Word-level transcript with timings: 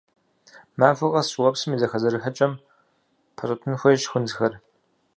Махуэ 0.79 1.07
къэс 1.13 1.27
щӏыуэпсым 1.31 1.71
и 1.75 1.77
зэхэзэрыхьыкӏэм 1.81 2.53
пэщӏэтын 3.35 3.73
хуейщ 3.79 4.03
хунзхэр. 4.11 4.53